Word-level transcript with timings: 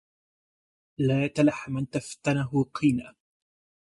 لا 0.99 1.27
تلح 1.27 1.69
من 1.69 1.89
تفتنه 1.89 2.63
قينه 2.73 3.13